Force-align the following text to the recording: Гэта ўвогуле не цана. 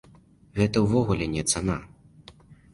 Гэта 0.59 0.77
ўвогуле 0.85 1.29
не 1.37 1.43
цана. 1.55 1.79